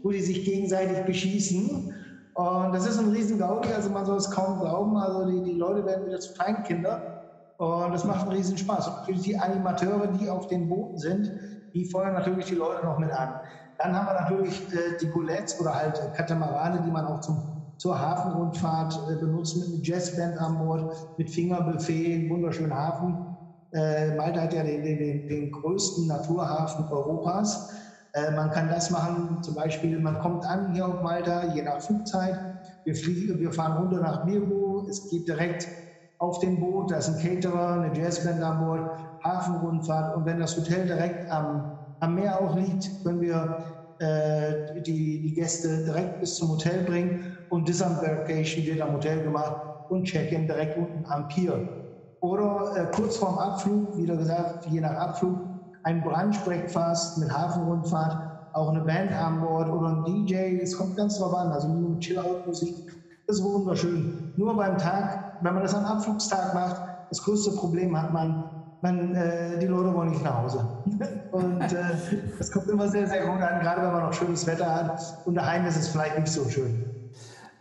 [0.02, 1.94] wo die sich gegenseitig beschießen.
[2.34, 4.96] Und das ist ein riesen Gaudi, also man soll es kaum glauben.
[4.96, 7.22] Also die, die Leute werden wieder zu Kleinkinder.
[7.58, 8.88] Und das macht einen riesen Spaß.
[8.88, 11.32] Und natürlich die Animateure, die auf den Booten sind,
[11.72, 13.40] die feuern natürlich die Leute noch mit an.
[13.82, 18.00] Dann haben wir natürlich äh, die Goulettes oder halt Katamarane, die man auch zum zur
[18.00, 23.36] Hafenrundfahrt äh, benutzt mit einem Jazzband an Bord, mit Fingerbuffet, wunderschönen Hafen.
[23.72, 27.70] Äh, Malta hat ja den, den, den größten Naturhafen Europas.
[28.12, 31.80] Äh, man kann das machen, zum Beispiel, man kommt an hier auf Malta, je nach
[31.80, 32.38] Flugzeit.
[32.84, 35.66] Wir, fliegen, wir fahren runter nach Birgu, es geht direkt
[36.18, 38.90] auf dem Boot, da ist ein Caterer, eine Jazzband an Bord,
[39.24, 40.16] Hafenrundfahrt.
[40.16, 43.58] Und wenn das Hotel direkt am, am Meer auch liegt, können wir
[44.02, 49.54] äh, die, die Gäste direkt bis zum Hotel bringen und Disembarkation wird am Hotel gemacht
[49.88, 51.68] und Check-in direkt unten am Pier.
[52.20, 55.38] Oder äh, kurz vorm Abflug, wieder gesagt, je nach Abflug,
[55.84, 58.16] ein Brunch-Breakfast mit Hafenrundfahrt,
[58.52, 61.98] auch eine Band an Bord oder ein DJ, es kommt ganz drauf an, also nur
[61.98, 62.86] Chill-Out-Musik,
[63.26, 64.32] das ist wunderschön.
[64.36, 68.44] Nur beim Tag, wenn man das am Abflugstag macht, das größte Problem hat man,
[68.82, 70.66] man, äh, die Leute wollen nicht nach Hause.
[71.32, 71.84] Und äh,
[72.38, 75.00] das kommt immer sehr, sehr gut an, gerade wenn man noch schönes Wetter hat.
[75.24, 76.84] Und daheim ist es vielleicht nicht so schön.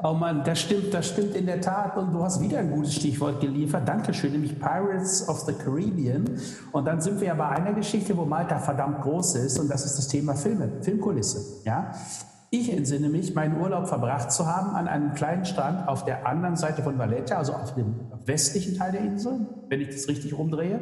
[0.04, 1.96] Oh Mann, das stimmt, das stimmt in der Tat.
[1.96, 3.88] Und du hast wieder ein gutes Stichwort geliefert.
[3.88, 6.26] Dankeschön, nämlich Pirates of the Caribbean.
[6.72, 9.60] Und dann sind wir ja bei einer Geschichte, wo Malta verdammt groß ist.
[9.60, 11.64] Und das ist das Thema Filme, Filmkulisse.
[11.66, 11.92] Ja?
[12.50, 16.56] Ich entsinne mich, meinen Urlaub verbracht zu haben an einem kleinen Strand auf der anderen
[16.56, 20.80] Seite von Valletta, also auf dem westlichen Teil der Insel, wenn ich das richtig rumdrehe.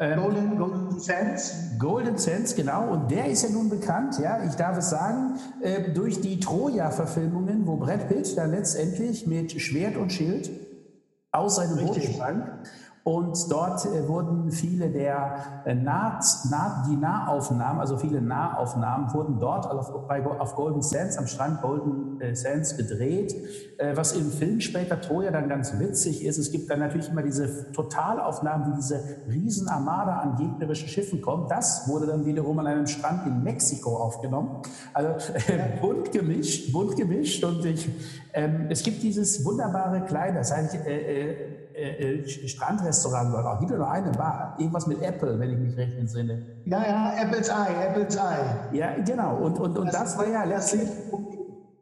[0.00, 1.54] Ähm, Golden, Golden Sands.
[1.78, 2.88] Golden Sands, genau.
[2.92, 7.66] Und der ist ja nun bekannt, ja, ich darf es sagen, äh, durch die Troja-Verfilmungen,
[7.66, 10.50] wo Brad Pitt dann letztendlich mit Schwert und Schild
[11.32, 12.60] aus seinem Boot sprang
[13.08, 19.38] und dort äh, wurden viele der äh, nah, nah, die Nahaufnahmen, also viele Nahaufnahmen, wurden
[19.40, 23.34] dort auf, bei, auf Golden Sands, am Strand Golden äh, Sands gedreht.
[23.94, 27.70] Was im Film später Troja dann ganz witzig ist, es gibt dann natürlich immer diese
[27.70, 31.48] Totalaufnahmen, wie diese Riesenarmada an gegnerischen Schiffen kommt.
[31.48, 34.62] Das wurde dann wiederum an einem Strand in Mexiko aufgenommen.
[34.92, 35.10] Also
[35.46, 37.44] äh, bunt gemischt, bunt gemischt.
[37.44, 37.88] Und ich,
[38.32, 43.60] ähm, es gibt dieses wunderbare kleine, das heißt, äh, äh, äh, Strandrestaurant dort auch.
[43.60, 46.42] Gibt noch eine Bar, irgendwas mit Apple, wenn ich mich recht entsinne.
[46.64, 48.76] Ja, ja, Apple's Eye, Apple's Eye.
[48.76, 49.36] Ja, genau.
[49.36, 50.88] Und, und, und das, das war ja letztlich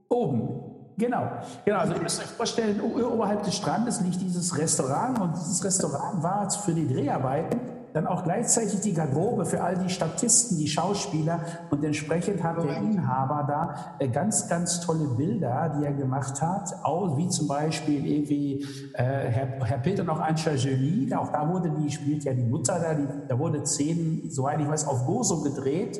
[0.09, 0.67] oben.
[0.99, 1.25] Genau,
[1.65, 1.79] genau.
[1.79, 6.51] Also ihr müsst euch vorstellen, oberhalb des Strandes liegt dieses Restaurant und dieses Restaurant war
[6.51, 11.83] für die Dreharbeiten dann auch gleichzeitig die Garderobe für all die Statisten, die Schauspieler und
[11.83, 17.17] entsprechend hat der Inhaber da äh, ganz, ganz tolle Bilder, die er gemacht hat, auch
[17.17, 21.91] wie zum Beispiel irgendwie äh, Herr, Herr Peter noch Anscha Jolie, auch da wurde die,
[21.91, 25.99] spielt ja die Mutter da, die, da wurde Szenen, soweit ich weiß, auf Gozo gedreht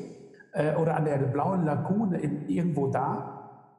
[0.53, 3.33] äh, oder an der blauen Lagune in, irgendwo da.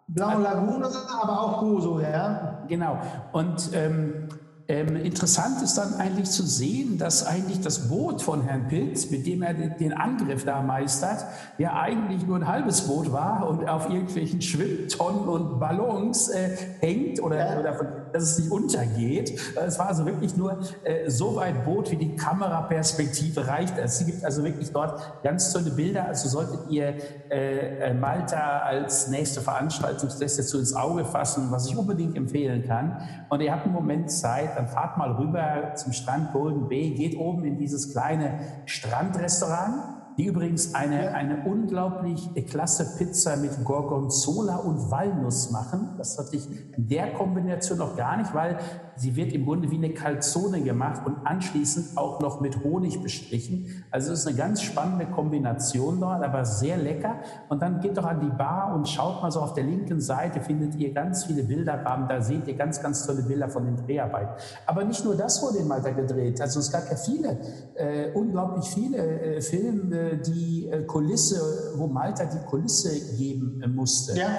[0.07, 0.87] Blaue Lagune,
[1.21, 2.63] aber auch Gozo, ja.
[2.67, 2.97] Genau.
[3.31, 4.27] Und ähm,
[4.69, 9.25] ähm, interessant ist dann eigentlich zu sehen, dass eigentlich das Boot von Herrn Pilz, mit
[9.25, 11.25] dem er den Angriff da meistert,
[11.57, 17.21] ja eigentlich nur ein halbes Boot war und auf irgendwelchen Schwimmtonnen und Ballons äh, hängt
[17.21, 19.39] oder, oder dass es nicht untergeht.
[19.55, 23.77] Es war also wirklich nur äh, so weit Boot, wie die Kameraperspektive reicht.
[23.77, 26.07] Es gibt also wirklich dort ganz tolle Bilder.
[26.07, 26.95] Also solltet ihr
[27.29, 33.01] äh, äh Malta als nächste Veranstaltungslässe zu ins Auge fassen, was ich unbedingt empfehlen kann.
[33.29, 37.17] Und ihr habt einen Moment Zeit, dann fahrt mal rüber zum Strand Golden Bay, geht
[37.17, 44.89] oben in dieses kleine Strandrestaurant die übrigens eine, eine unglaublich klasse Pizza mit Gorgonzola und
[44.89, 45.93] Walnuss machen.
[45.97, 48.57] Das hatte ich in der Kombination noch gar nicht, weil
[48.97, 53.83] sie wird im Grunde wie eine Calzone gemacht und anschließend auch noch mit Honig bestrichen.
[53.91, 57.15] Also es ist eine ganz spannende Kombination dort, aber sehr lecker.
[57.49, 60.41] Und dann geht doch an die Bar und schaut mal so auf der linken Seite,
[60.41, 62.07] findet ihr ganz viele Bilderrahmen.
[62.07, 64.33] Da seht ihr ganz, ganz tolle Bilder von den Dreharbeiten.
[64.65, 66.41] Aber nicht nur das wurde in Malta gedreht.
[66.41, 67.37] Also es gab ja viele,
[67.75, 74.17] äh, unglaublich viele äh, Filme, die äh, Kulisse, wo Malta die Kulisse geben äh, musste.
[74.17, 74.29] Ja.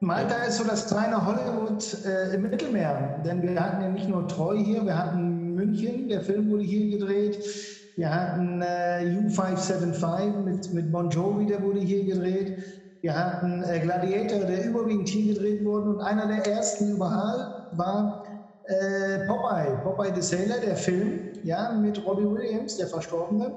[0.00, 4.28] Malta ist so das kleine Hollywood äh, im Mittelmeer, denn wir hatten ja nicht nur
[4.28, 7.42] Treu hier, wir hatten München, der Film wurde hier gedreht,
[7.96, 12.58] wir hatten äh, U575 mit, mit Bon Jovi, der wurde hier gedreht,
[13.00, 15.90] wir hatten äh, Gladiator, der überwiegend hier gedreht wurde.
[15.90, 18.24] Und einer der ersten überall war
[18.64, 23.50] äh, Popeye, Popeye the Sailor, der Film, ja, mit Robbie Williams, der Verstorbene.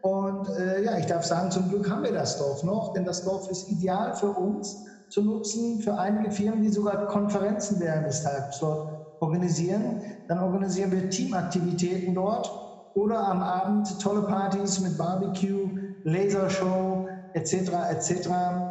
[0.00, 3.24] Und äh, ja, ich darf sagen, zum Glück haben wir das Dorf noch, denn das
[3.24, 8.22] Dorf ist ideal für uns zu nutzen, für einige Firmen, die sogar Konferenzen während des
[8.22, 8.88] Tages dort
[9.20, 10.00] organisieren.
[10.26, 12.50] Dann organisieren wir Teamaktivitäten dort
[12.94, 15.68] oder am Abend tolle Partys mit Barbecue,
[16.04, 17.52] Lasershow etc.
[17.90, 18.10] etc.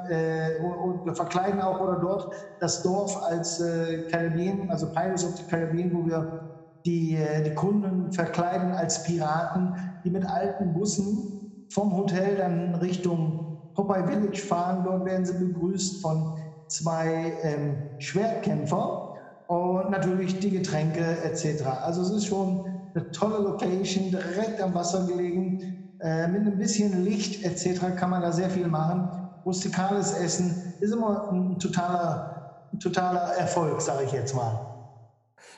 [0.10, 5.38] Äh, und, wir verkleiden auch oder dort das Dorf als äh, Karibien, also Pirates of
[5.38, 6.50] the Caribbean, wo wir
[6.86, 13.41] die, äh, die Kunden verkleiden als Piraten, die mit alten Bussen vom Hotel dann Richtung
[13.74, 14.84] Popeye Village fahren.
[14.84, 19.10] Dort werden sie begrüßt von zwei ähm, Schwertkämpfern
[19.48, 21.64] und natürlich die Getränke etc.
[21.84, 25.96] Also es ist schon eine tolle Location, direkt am Wasser gelegen.
[26.00, 27.96] Äh, mit ein bisschen Licht etc.
[27.96, 29.10] kann man da sehr viel machen.
[29.46, 34.71] Rustikales Essen ist immer ein totaler, ein totaler Erfolg, sage ich jetzt mal.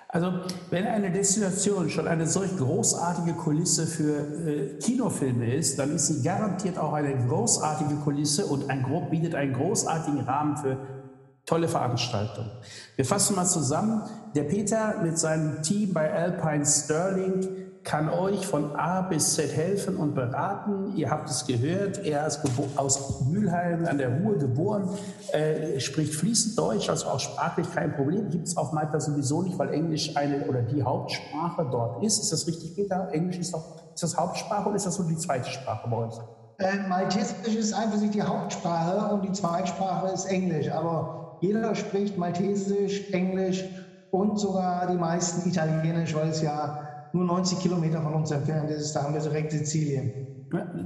[0.07, 0.31] Also
[0.69, 6.21] wenn eine Destination schon eine solch großartige Kulisse für äh, Kinofilme ist, dann ist sie
[6.21, 10.77] garantiert auch eine großartige Kulisse und ein, bietet einen großartigen Rahmen für
[11.45, 12.51] tolle Veranstaltungen.
[12.95, 14.03] Wir fassen mal zusammen.
[14.35, 19.97] Der Peter mit seinem Team bei Alpine Sterling kann euch von A bis Z helfen
[19.97, 20.95] und beraten.
[20.95, 22.41] Ihr habt es gehört, er ist
[22.75, 24.89] aus Mülheim an der Ruhr geboren,
[25.31, 28.29] äh, spricht fließend Deutsch, also auch sprachlich kein Problem.
[28.29, 32.19] Gibt es auf Malta sowieso nicht, weil Englisch eine oder die Hauptsprache dort ist.
[32.19, 33.09] Ist das richtig, Peter?
[33.11, 36.19] Englisch ist, doch, ist das Hauptsprache oder ist das so die zweite Sprache bei uns?
[36.59, 40.71] Äh, Maltesisch ist einfach die Hauptsprache und die Zweitsprache ist Englisch.
[40.71, 43.65] Aber jeder spricht Maltesisch, Englisch
[44.11, 46.82] und sogar die meisten Italienisch, weil es ja
[47.13, 48.93] nur 90 Kilometer von uns entfernt ist.
[48.93, 50.11] Da haben wir direkt Sizilien.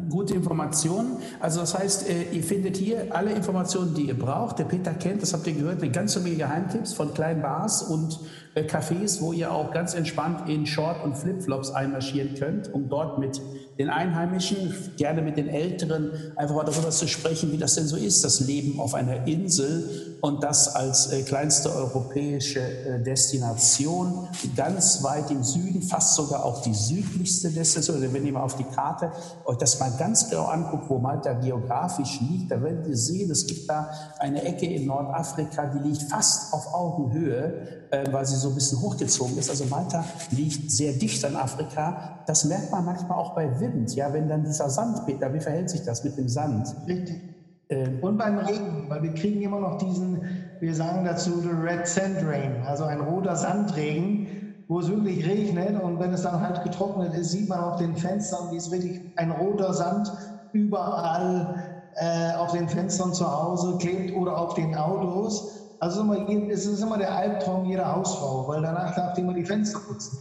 [0.10, 1.18] Gute Informationen.
[1.40, 4.60] Also das heißt, äh, ihr findet hier alle Informationen, die ihr braucht.
[4.60, 8.20] Der Peter kennt, das habt ihr gehört, eine ganze Menge Geheimtipps von kleinen Bars und
[8.64, 13.42] Cafés, wo ihr auch ganz entspannt in Short- und Flipflops einmarschieren könnt, um dort mit
[13.78, 17.96] den Einheimischen, gerne mit den Älteren, einfach mal darüber zu sprechen, wie das denn so
[17.96, 25.04] ist, das Leben auf einer Insel und das als äh, kleinste europäische äh, Destination, ganz
[25.04, 28.02] weit im Süden, fast sogar auch die südlichste Destination.
[28.02, 29.12] Also wenn ihr mal auf die Karte
[29.46, 33.46] euch das mal ganz genau anguckt, wo Malta geografisch liegt, dann werdet ihr sehen, es
[33.46, 38.47] gibt da eine Ecke in Nordafrika, die liegt fast auf Augenhöhe, äh, weil sie so
[38.50, 39.50] ein bisschen hochgezogen ist.
[39.50, 42.20] Also Malta liegt sehr dicht an Afrika.
[42.28, 45.70] Das merkt man manchmal auch bei Wind, ja, wenn dann dieser Sand, Peter, wie verhält
[45.70, 46.76] sich das mit dem Sand?
[46.88, 47.22] Richtig.
[47.70, 50.22] Ähm, und beim Regen, weil wir kriegen immer noch diesen,
[50.60, 54.28] wir sagen dazu, the Red Sand Rain, also ein roter Sandregen,
[54.68, 57.96] wo es wirklich regnet und wenn es dann halt getrocknet ist, sieht man auf den
[57.96, 60.12] Fenstern, wie es wirklich ein roter Sand
[60.52, 61.56] überall
[61.96, 65.57] äh, auf den Fenstern zu Hause klebt oder auf den Autos.
[65.80, 69.80] Also es ist immer der Albtraum jeder Hausfrau, weil danach darf die immer die Fenster
[69.80, 70.18] putzen.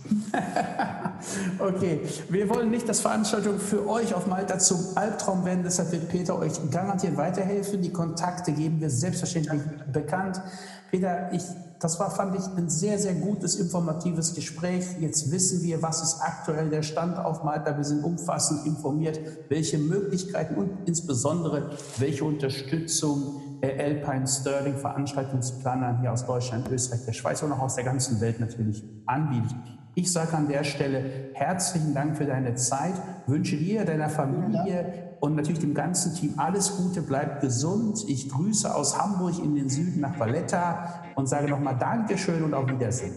[1.59, 5.63] okay, wir wollen nicht, dass Veranstaltungen für euch auf Malta zum Albtraum werden.
[5.65, 7.81] Deshalb wird Peter euch garantiert weiterhelfen.
[7.81, 10.43] Die Kontakte geben wir selbstverständlich bekannt.
[10.91, 11.43] Peter, ich,
[11.81, 14.85] das war, fand ich, ein sehr, sehr gutes, informatives Gespräch.
[15.01, 17.75] Jetzt wissen wir, was ist aktuell der Stand auf Malta.
[17.77, 26.27] Wir sind umfassend informiert, welche Möglichkeiten und insbesondere welche Unterstützung Alpine Sterling Veranstaltungsplanern hier aus
[26.27, 29.57] Deutschland, Österreich, der Schweiz und auch aus der ganzen Welt natürlich anbietet.
[29.95, 32.95] Ich sage an der Stelle herzlichen Dank für deine Zeit,
[33.27, 38.05] wünsche dir, deiner Familie und natürlich dem ganzen Team alles Gute, bleibt gesund.
[38.07, 42.69] Ich grüße aus Hamburg in den Süden nach Valletta und sage nochmal Dankeschön und auf
[42.69, 43.15] Wiedersehen.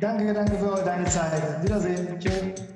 [0.00, 1.62] Danke, danke für deine Zeit.
[1.62, 2.18] Wiedersehen.
[2.18, 2.73] Tschüss.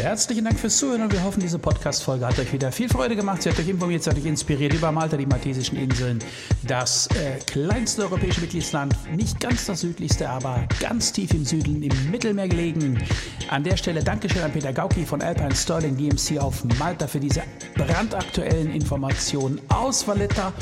[0.00, 3.42] Herzlichen Dank fürs Zuhören und wir hoffen, diese Podcast-Folge hat euch wieder viel Freude gemacht.
[3.42, 6.20] Sie hat euch informiert, sie hat euch inspiriert über Malta, die Maltesischen Inseln.
[6.66, 12.10] Das äh, kleinste europäische Mitgliedsland, nicht ganz das südlichste, aber ganz tief im Süden, im
[12.12, 13.02] Mittelmeer gelegen.
[13.50, 17.42] An der Stelle Dankeschön an Peter Gauki von Alpine Sterling DMC auf Malta für diese
[17.74, 20.52] brandaktuellen Informationen aus Valletta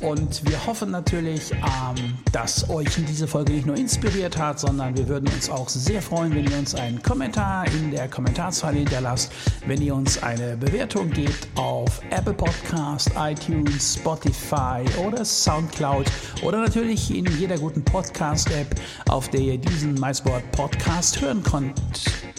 [0.00, 5.08] und wir hoffen natürlich, ähm, dass euch diese Folge nicht nur inspiriert hat, sondern wir
[5.08, 9.32] würden uns auch sehr freuen, wenn ihr uns einen Kommentar in der Kommentarzeile hinterlasst,
[9.66, 16.06] wenn ihr uns eine Bewertung gebt auf Apple Podcast, iTunes, Spotify oder Soundcloud
[16.42, 18.74] oder natürlich in jeder guten Podcast-App,
[19.08, 21.80] auf der ihr diesen MySport Podcast hören könnt.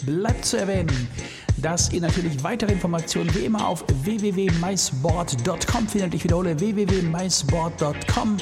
[0.04, 1.08] Bleibt zu erwähnen,
[1.58, 6.14] dass ihr natürlich weitere Informationen wie immer auf www.mysport.com findet.
[6.14, 8.36] Ich wiederhole www.mysport.com,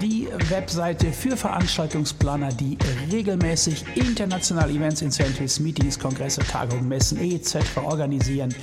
[0.00, 2.78] die Webseite für Veranstaltungsplaner, die
[3.10, 7.56] regelmäßig internationale Events, Incentives, Meetings, Kongresse, Tagungen, Messen etc.
[7.82, 8.54] organisieren.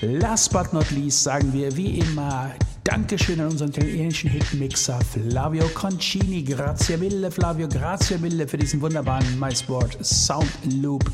[0.00, 2.52] Last but not least sagen wir wie immer
[2.88, 6.42] Dankeschön an unseren italienischen Hitmixer Flavio Concini.
[6.42, 7.68] Grazie mille, Flavio.
[7.68, 10.48] Grazie mille für diesen wunderbaren MySport Sound
[10.80, 11.04] Loop.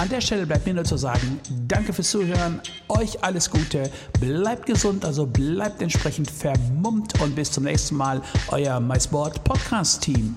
[0.00, 2.60] An der Stelle bleibt mir nur zu sagen, danke fürs Zuhören.
[2.88, 3.88] Euch alles Gute.
[4.18, 8.20] Bleibt gesund, also bleibt entsprechend vermummt und bis zum nächsten Mal.
[8.48, 10.34] Euer MySport Podcast Team.